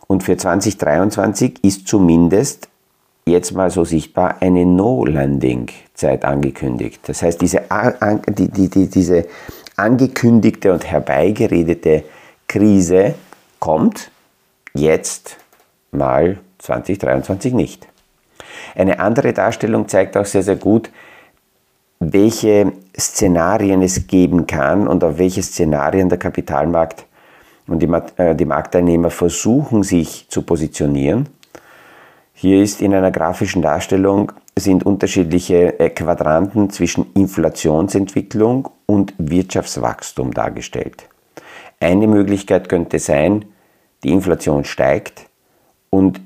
Und 0.07 0.23
für 0.23 0.37
2023 0.37 1.62
ist 1.62 1.87
zumindest 1.87 2.69
jetzt 3.27 3.53
mal 3.53 3.71
so 3.71 3.85
sichtbar 3.85 4.37
eine 4.41 4.65
No-Landing-Zeit 4.65 6.25
angekündigt. 6.25 7.00
Das 7.07 7.23
heißt, 7.23 7.41
diese, 7.43 7.62
die, 8.29 8.49
die, 8.49 8.69
die, 8.71 8.89
diese 8.89 9.27
angekündigte 9.77 10.73
und 10.73 10.85
herbeigeredete 10.85 12.05
Krise 12.49 13.15
kommt 13.59 14.11
jetzt 14.75 15.37
mal 15.93 16.39
2023 16.59 17.53
nicht. 17.53 17.87
Eine 18.75 19.00
andere 19.00 19.33
Darstellung 19.33 19.89
zeigt 19.89 20.17
auch 20.17 20.27
sehr, 20.27 20.43
sehr 20.43 20.57
gut, 20.57 20.91
welche 21.99 22.73
Szenarien 22.99 23.83
es 23.83 24.07
geben 24.07 24.47
kann 24.47 24.89
und 24.89 25.05
auf 25.05 25.19
welche 25.19 25.43
Szenarien 25.43 26.09
der 26.09 26.19
Kapitalmarkt 26.19 27.07
und 27.67 27.81
die, 27.81 27.89
äh, 28.17 28.35
die 28.35 28.45
Marktteilnehmer 28.45 29.11
versuchen 29.11 29.83
sich 29.83 30.27
zu 30.29 30.43
positionieren. 30.43 31.29
Hier 32.33 32.62
ist 32.62 32.81
in 32.81 32.95
einer 32.95 33.11
grafischen 33.11 33.62
Darstellung 33.62 34.33
sind 34.59 34.85
unterschiedliche 34.85 35.79
äh, 35.79 35.91
Quadranten 35.91 36.71
zwischen 36.71 37.12
Inflationsentwicklung 37.15 38.69
und 38.87 39.15
Wirtschaftswachstum 39.19 40.33
dargestellt. 40.33 41.07
Eine 41.81 42.07
Möglichkeit 42.07 42.69
könnte 42.69 42.99
sein, 42.99 43.45
die 44.03 44.11
Inflation 44.11 44.65
steigt 44.65 45.27
und 45.91 46.21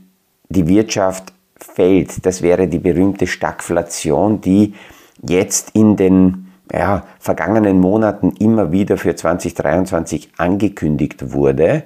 die 0.48 0.66
Wirtschaft 0.68 1.32
fällt. 1.56 2.24
Das 2.26 2.42
wäre 2.42 2.68
die 2.68 2.78
berühmte 2.78 3.26
Stagflation, 3.26 4.40
die 4.40 4.74
jetzt 5.22 5.70
in 5.74 5.96
den 5.96 6.52
ja, 6.72 7.04
vergangenen 7.18 7.80
Monaten 7.80 8.32
immer 8.38 8.72
wieder 8.72 8.96
für 8.96 9.14
2023 9.14 10.32
angekündigt 10.36 11.32
wurde. 11.32 11.84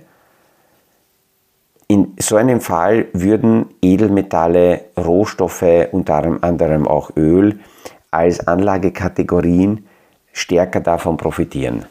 In 1.89 2.15
so 2.21 2.37
einem 2.37 2.61
Fall 2.61 3.07
würden 3.13 3.67
Edelmetalle, 3.81 4.83
Rohstoffe, 4.97 5.89
unter 5.93 6.43
anderem 6.43 6.87
auch 6.87 7.17
Öl, 7.17 7.61
als 8.11 8.47
Anlagekategorien 8.47 9.87
stärker 10.33 10.81
davon 10.81 11.17
profitieren. 11.17 11.87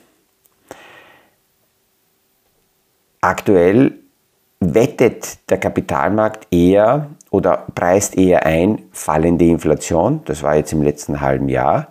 Aktuell 3.21 3.93
wettet 4.59 5.49
der 5.49 5.59
Kapitalmarkt 5.59 6.47
eher 6.51 7.09
oder 7.37 7.67
preist 7.75 8.17
eher 8.17 8.47
ein 8.47 8.81
fallende 8.91 9.45
Inflation, 9.45 10.21
das 10.25 10.41
war 10.41 10.55
jetzt 10.55 10.73
im 10.73 10.81
letzten 10.81 11.21
halben 11.21 11.49
Jahr, 11.49 11.89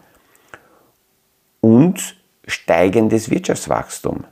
und 1.60 2.16
steigendes 2.48 3.30
Wirtschaftswachstum. 3.30 4.24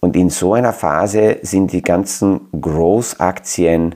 Und 0.00 0.16
in 0.16 0.30
so 0.30 0.54
einer 0.54 0.72
Phase 0.72 1.38
sind 1.42 1.70
die 1.70 1.82
ganzen 1.82 2.48
Großaktien, 2.60 3.94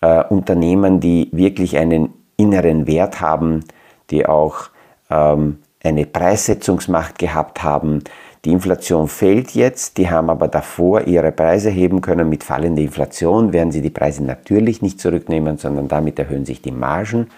äh, 0.00 0.24
Unternehmen, 0.24 0.98
die 0.98 1.28
wirklich 1.30 1.76
einen 1.76 2.14
inneren 2.38 2.86
Wert 2.86 3.20
haben, 3.20 3.62
die 4.08 4.24
auch 4.24 4.70
ähm, 5.10 5.58
eine 5.84 6.06
Preissetzungsmacht 6.06 7.18
gehabt 7.18 7.62
haben, 7.62 8.02
die 8.44 8.52
Inflation 8.52 9.06
fällt 9.06 9.54
jetzt, 9.54 9.98
die 9.98 10.10
haben 10.10 10.30
aber 10.30 10.48
davor 10.48 11.02
ihre 11.02 11.30
Preise 11.30 11.68
heben 11.68 12.00
können. 12.00 12.28
Mit 12.28 12.42
fallender 12.42 12.80
Inflation 12.80 13.52
werden 13.52 13.70
sie 13.70 13.82
die 13.82 13.90
Preise 13.90 14.24
natürlich 14.24 14.80
nicht 14.80 14.98
zurücknehmen, 14.98 15.58
sondern 15.58 15.88
damit 15.88 16.18
erhöhen 16.18 16.46
sich 16.46 16.62
die 16.62 16.72
Margen. 16.72 17.28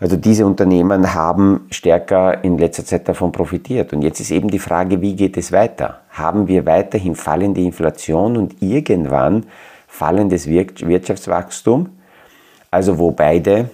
Also 0.00 0.16
diese 0.16 0.46
Unternehmen 0.46 1.14
haben 1.14 1.66
stärker 1.70 2.44
in 2.44 2.58
letzter 2.58 2.84
Zeit 2.84 3.08
davon 3.08 3.32
profitiert. 3.32 3.92
Und 3.92 4.02
jetzt 4.02 4.20
ist 4.20 4.30
eben 4.30 4.48
die 4.48 4.58
Frage, 4.58 5.00
wie 5.00 5.16
geht 5.16 5.36
es 5.36 5.52
weiter? 5.52 6.02
Haben 6.10 6.46
wir 6.46 6.66
weiterhin 6.66 7.16
fallende 7.16 7.62
Inflation 7.62 8.36
und 8.36 8.62
irgendwann 8.62 9.46
fallendes 9.88 10.46
Wirtschaftswachstum, 10.46 11.88
also 12.70 12.98
wo 12.98 13.10
beide 13.10 13.70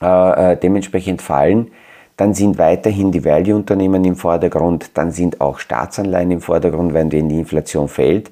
äh, 0.00 0.52
äh 0.52 0.56
dementsprechend 0.56 1.20
fallen, 1.20 1.72
dann 2.16 2.34
sind 2.34 2.58
weiterhin 2.58 3.12
die 3.12 3.24
Value-Unternehmen 3.24 4.04
im 4.04 4.16
Vordergrund, 4.16 4.90
dann 4.94 5.10
sind 5.12 5.40
auch 5.40 5.58
Staatsanleihen 5.58 6.30
im 6.30 6.40
Vordergrund, 6.40 6.94
wenn 6.94 7.10
die 7.10 7.18
Inflation 7.18 7.88
fällt. 7.88 8.30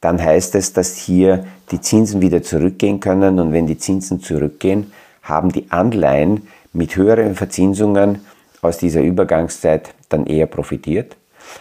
Dann 0.00 0.22
heißt 0.22 0.54
es, 0.54 0.72
dass 0.72 0.96
hier 0.96 1.44
die 1.70 1.80
Zinsen 1.80 2.20
wieder 2.20 2.42
zurückgehen 2.42 3.00
können 3.00 3.40
und 3.40 3.52
wenn 3.52 3.66
die 3.66 3.78
Zinsen 3.78 4.20
zurückgehen, 4.20 4.92
haben 5.22 5.50
die 5.50 5.70
Anleihen 5.70 6.46
mit 6.72 6.94
höheren 6.94 7.34
Verzinsungen 7.34 8.20
aus 8.62 8.78
dieser 8.78 9.00
Übergangszeit 9.00 9.94
dann 10.08 10.26
eher 10.26 10.46
profitiert. 10.46 11.16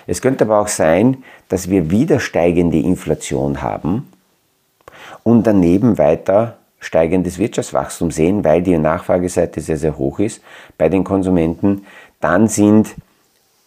Es 0.05 0.21
könnte 0.21 0.45
aber 0.45 0.59
auch 0.59 0.67
sein, 0.67 1.23
dass 1.49 1.69
wir 1.69 1.89
wieder 1.89 2.19
steigende 2.19 2.79
Inflation 2.79 3.61
haben 3.61 4.11
und 5.23 5.47
daneben 5.47 5.97
weiter 5.97 6.57
steigendes 6.85 7.39
Wirtschaftswachstum 7.39 8.11
sehen, 8.11 8.43
weil 8.43 8.61
die 8.61 8.77
Nachfrageseite 8.77 9.61
sehr, 9.61 9.77
sehr 9.77 9.97
hoch 9.97 10.19
ist 10.19 10.41
bei 10.77 10.89
den 10.89 11.03
Konsumenten, 11.03 11.85
dann 12.19 12.47
sind 12.47 12.93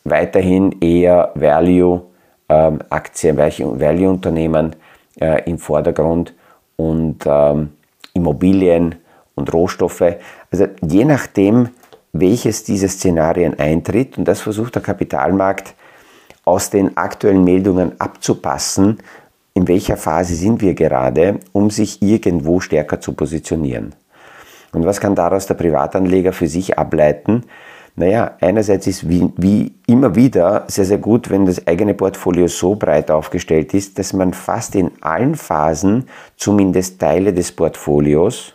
weiterhin 0.04 0.80
eher 0.80 1.32
Value-Aktien, 1.34 3.38
ähm, 3.38 3.80
Value-Unternehmen 3.80 4.76
äh, 5.20 5.50
im 5.50 5.58
Vordergrund 5.58 6.34
und 6.76 7.24
ähm, 7.26 7.72
Immobilien 8.14 8.94
und 9.34 9.52
Rohstoffe. 9.52 10.04
Also 10.50 10.66
je 10.80 11.04
nachdem, 11.04 11.70
welches 12.12 12.64
dieser 12.64 12.88
Szenarien 12.88 13.58
eintritt, 13.58 14.16
und 14.18 14.26
das 14.26 14.40
versucht 14.40 14.76
der 14.76 14.82
Kapitalmarkt 14.82 15.74
aus 16.44 16.70
den 16.70 16.96
aktuellen 16.96 17.44
Meldungen 17.44 18.00
abzupassen, 18.00 18.98
in 19.58 19.66
welcher 19.66 19.96
Phase 19.96 20.36
sind 20.36 20.60
wir 20.60 20.74
gerade, 20.74 21.40
um 21.50 21.68
sich 21.68 22.00
irgendwo 22.00 22.60
stärker 22.60 23.00
zu 23.00 23.12
positionieren. 23.12 23.92
Und 24.72 24.86
was 24.86 25.00
kann 25.00 25.16
daraus 25.16 25.48
der 25.48 25.54
Privatanleger 25.54 26.32
für 26.32 26.46
sich 26.46 26.78
ableiten? 26.78 27.42
Naja, 27.96 28.36
einerseits 28.40 28.86
ist 28.86 29.08
wie, 29.08 29.28
wie, 29.36 29.74
immer 29.88 30.14
wieder 30.14 30.62
sehr, 30.68 30.84
sehr 30.84 30.98
gut, 30.98 31.28
wenn 31.28 31.44
das 31.44 31.66
eigene 31.66 31.94
Portfolio 31.94 32.46
so 32.46 32.76
breit 32.76 33.10
aufgestellt 33.10 33.74
ist, 33.74 33.98
dass 33.98 34.12
man 34.12 34.32
fast 34.32 34.76
in 34.76 34.92
allen 35.00 35.34
Phasen 35.34 36.08
zumindest 36.36 37.00
Teile 37.00 37.32
des 37.32 37.50
Portfolios 37.50 38.54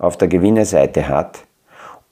auf 0.00 0.16
der 0.16 0.26
Gewinnerseite 0.26 1.06
hat, 1.06 1.44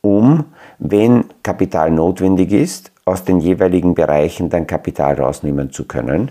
um, 0.02 0.44
wenn 0.78 1.24
Kapital 1.42 1.90
notwendig 1.90 2.52
ist, 2.52 2.92
aus 3.04 3.24
den 3.24 3.40
jeweiligen 3.40 3.96
Bereichen 3.96 4.50
dann 4.50 4.68
Kapital 4.68 5.20
rausnehmen 5.20 5.72
zu 5.72 5.84
können 5.84 6.30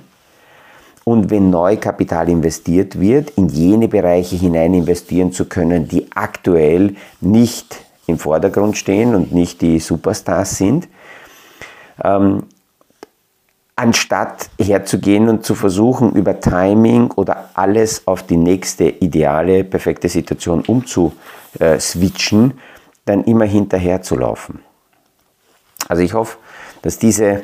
und 1.07 1.29
wenn 1.29 1.49
Neukapital 1.49 2.27
investiert 2.27 2.99
wird, 2.99 3.29
in 3.37 3.47
jene 3.47 3.87
Bereiche 3.87 4.35
hinein 4.35 4.73
investieren 4.73 5.31
zu 5.31 5.45
können, 5.45 5.87
die 5.87 6.11
aktuell 6.13 6.97
nicht 7.21 7.77
im 8.07 8.19
Vordergrund 8.19 8.75
stehen 8.75 9.15
und 9.15 9.31
nicht 9.31 9.61
die 9.61 9.79
Superstars 9.79 10.57
sind, 10.57 10.89
ähm, 12.03 12.43
anstatt 13.77 14.49
herzugehen 14.59 15.29
und 15.29 15.45
zu 15.45 15.55
versuchen, 15.55 16.11
über 16.11 16.41
Timing 16.41 17.11
oder 17.11 17.51
alles 17.53 18.05
auf 18.05 18.23
die 18.23 18.35
nächste 18.35 18.89
ideale, 18.89 19.63
perfekte 19.63 20.09
Situation 20.09 20.61
umzuswitchen, 20.67 22.59
dann 23.05 23.23
immer 23.23 23.45
hinterher 23.45 24.01
zu 24.01 24.17
laufen. 24.17 24.59
Also 25.87 26.03
ich 26.03 26.13
hoffe, 26.13 26.37
dass 26.81 26.99
diese 26.99 27.43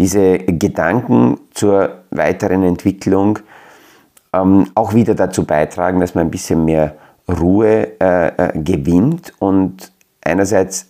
diese 0.00 0.38
Gedanken 0.38 1.38
zur 1.52 2.04
weiteren 2.10 2.62
Entwicklung 2.62 3.38
ähm, 4.32 4.70
auch 4.74 4.94
wieder 4.94 5.14
dazu 5.14 5.44
beitragen, 5.44 6.00
dass 6.00 6.14
man 6.14 6.28
ein 6.28 6.30
bisschen 6.30 6.64
mehr 6.64 6.94
Ruhe 7.28 8.00
äh, 8.00 8.28
äh, 8.28 8.58
gewinnt 8.58 9.34
und 9.40 9.92
einerseits 10.22 10.86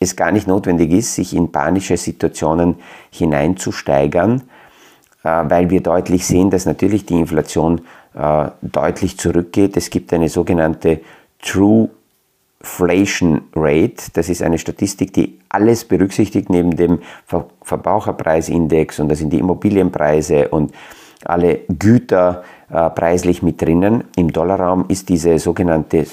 es 0.00 0.16
gar 0.16 0.32
nicht 0.32 0.46
notwendig 0.46 0.90
ist, 0.90 1.16
sich 1.16 1.36
in 1.36 1.52
panische 1.52 1.98
Situationen 1.98 2.76
hineinzusteigern, 3.10 4.40
äh, 5.22 5.28
weil 5.28 5.68
wir 5.68 5.82
deutlich 5.82 6.26
sehen, 6.26 6.48
dass 6.48 6.64
natürlich 6.64 7.04
die 7.04 7.20
Inflation 7.20 7.82
äh, 8.14 8.48
deutlich 8.62 9.18
zurückgeht. 9.18 9.76
Es 9.76 9.90
gibt 9.90 10.14
eine 10.14 10.30
sogenannte 10.30 11.00
True 11.42 11.90
Inflation 12.60 13.42
Rate, 13.54 14.10
das 14.14 14.28
ist 14.28 14.42
eine 14.42 14.58
Statistik, 14.58 15.12
die 15.12 15.38
alles 15.48 15.84
berücksichtigt 15.84 16.50
neben 16.50 16.76
dem 16.76 16.98
Verbraucherpreisindex 17.62 18.98
und 18.98 19.08
da 19.08 19.14
sind 19.14 19.32
die 19.32 19.38
Immobilienpreise 19.38 20.48
und 20.48 20.72
alle 21.24 21.60
Güter 21.68 22.42
äh, 22.70 22.90
preislich 22.90 23.42
mit 23.42 23.62
drinnen. 23.62 24.04
Im 24.16 24.32
Dollarraum 24.32 24.86
ist 24.88 25.08
diese 25.08 25.38
sogenannte 25.38 26.06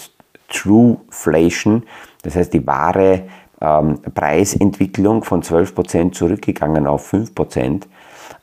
Trueflation, 0.50 1.84
das 2.22 2.36
heißt 2.36 2.54
die 2.54 2.66
wahre 2.66 3.24
ähm, 3.60 4.00
Preisentwicklung 4.14 5.24
von 5.24 5.42
12% 5.42 6.12
zurückgegangen 6.12 6.86
auf 6.86 7.12
5%. 7.12 7.84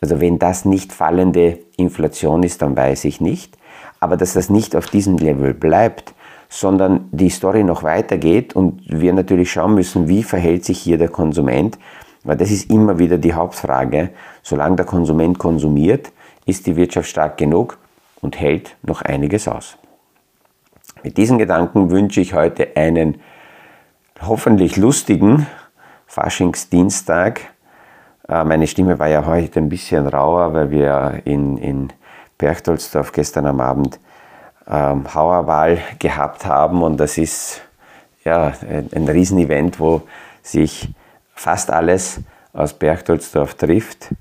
Also 0.01 0.21
wenn 0.21 0.41
das 0.41 0.65
nicht 0.65 0.93
fallende 0.93 1.61
Inflation 1.77 2.43
ist, 2.43 2.63
dann 2.63 2.77
weiß 2.77 3.05
ich 3.05 3.21
nicht. 3.21 3.57
Aber 4.01 4.17
dass 4.17 4.33
das 4.33 4.51
nicht 4.51 4.75
auf 4.75 4.89
diesem 4.89 5.17
Level 5.19 5.55
bleibt, 5.55 6.15
sondern 6.53 7.09
die 7.13 7.31
Story 7.31 7.65
noch 7.65 7.83
weitergeht 7.83 8.55
und 8.55 8.83
wir 8.85 9.15
natürlich 9.15 9.51
schauen 9.51 9.75
müssen, 9.75 10.07
wie 10.07 10.23
verhält 10.23 10.67
sich 10.67 10.79
hier 10.79 10.99
der 10.99 11.09
Konsument, 11.09 11.79
weil 12.25 12.37
das 12.37 12.51
ist 12.51 12.71
immer 12.71 12.99
wieder 12.99 13.17
die 13.17 13.33
Hauptfrage. 13.33 14.11
Solange 14.43 14.77
der 14.77 14.85
Konsument 14.85 15.39
konsumiert, 15.39 16.13
ist 16.45 16.67
die 16.67 16.77
Wirtschaft 16.77 17.09
stark 17.09 17.39
genug 17.39 17.79
und 18.21 18.39
hält 18.39 18.77
noch 18.83 19.01
einiges 19.01 19.49
aus. 19.49 19.79
Mit 21.03 21.17
diesen 21.17 21.39
Gedanken 21.39 21.91
wünsche 21.91 22.21
ich 22.21 22.35
heute 22.35 22.77
einen 22.77 23.23
hoffentlich 24.21 24.77
lustigen 24.77 25.47
Faschingsdienstag. 26.07 27.41
Äh, 28.29 28.45
meine 28.45 28.67
Stimme 28.67 28.99
war 28.99 29.09
ja 29.09 29.25
heute 29.25 29.59
ein 29.59 29.71
bisschen 29.71 30.07
rauer, 30.07 30.53
weil 30.53 30.71
wir 30.71 31.23
in, 31.25 31.57
in 31.57 31.89
Berchtoldsdorf 32.37 33.13
gestern 33.13 33.47
am 33.47 33.61
Abend 33.61 33.99
ähm, 34.69 35.15
Hauerwahl 35.15 35.79
gehabt 35.99 36.47
haben 36.47 36.83
und 36.83 36.99
das 36.99 37.19
ist 37.19 37.63
ja 38.25 38.53
ein, 38.93 39.09
Riesenevent, 39.09 39.81
wo 39.81 40.03
sich 40.43 40.89
fast 41.35 41.71
alles 41.71 42.21
aus 42.53 42.73
Berchtoldsdorf 42.73 43.55
trifft. 43.55 44.15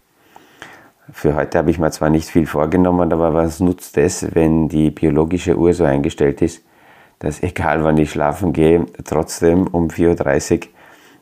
Für 1.11 1.35
heute 1.35 1.57
habe 1.57 1.69
ich 1.71 1.77
mir 1.77 1.91
zwar 1.91 2.09
nicht 2.09 2.29
viel 2.29 2.47
vorgenommen, 2.47 3.11
aber 3.11 3.33
was 3.33 3.59
nutzt 3.59 3.97
es, 3.97 4.33
wenn 4.33 4.69
die 4.69 4.91
biologische 4.91 5.57
Uhr 5.57 5.73
so 5.73 5.83
eingestellt 5.83 6.41
ist, 6.41 6.63
dass 7.19 7.43
egal 7.43 7.83
wann 7.83 7.97
ich 7.97 8.11
schlafen 8.11 8.53
gehe, 8.53 8.85
trotzdem 9.03 9.67
um 9.67 9.89
4.30 9.89 10.61
Uhr 10.61 10.67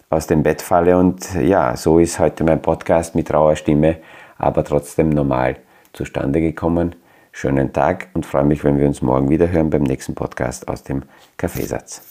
aus 0.09 0.27
dem 0.27 0.43
Bett 0.43 0.61
falle. 0.61 0.97
Und 0.97 1.33
ja, 1.35 1.75
so 1.75 1.99
ist 1.99 2.19
heute 2.19 2.43
mein 2.43 2.61
Podcast 2.61 3.15
mit 3.15 3.33
rauer 3.33 3.55
Stimme, 3.55 3.97
aber 4.37 4.63
trotzdem 4.63 5.09
normal 5.09 5.57
zustande 5.91 6.39
gekommen. 6.39 6.95
Schönen 7.31 7.71
Tag 7.71 8.07
und 8.13 8.25
freue 8.25 8.43
mich, 8.43 8.63
wenn 8.63 8.79
wir 8.79 8.87
uns 8.87 9.01
morgen 9.01 9.29
wieder 9.29 9.49
hören 9.49 9.69
beim 9.69 9.83
nächsten 9.83 10.15
Podcast 10.15 10.67
aus 10.67 10.83
dem 10.83 11.03
Kaffeesatz. 11.37 12.01